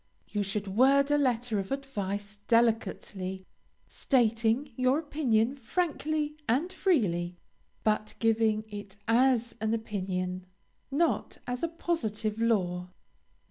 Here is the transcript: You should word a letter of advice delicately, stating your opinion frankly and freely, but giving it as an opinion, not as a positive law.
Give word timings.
You 0.27 0.41
should 0.41 0.67
word 0.67 1.11
a 1.11 1.17
letter 1.19 1.59
of 1.59 1.71
advice 1.71 2.37
delicately, 2.47 3.45
stating 3.87 4.73
your 4.75 4.97
opinion 4.97 5.57
frankly 5.57 6.35
and 6.49 6.73
freely, 6.73 7.37
but 7.83 8.15
giving 8.17 8.63
it 8.67 8.95
as 9.07 9.53
an 9.61 9.75
opinion, 9.75 10.47
not 10.89 11.37
as 11.45 11.61
a 11.61 11.67
positive 11.67 12.41
law. 12.41 12.89